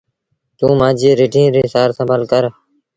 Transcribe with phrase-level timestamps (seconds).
[0.57, 2.43] توٚنٚ مآݩجيٚ رڍينٚ ريٚ سآر سنڀآر ڪر۔